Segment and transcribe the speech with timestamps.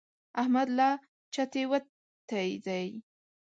[0.41, 0.89] احمد له
[1.33, 2.85] چتې وتی دی.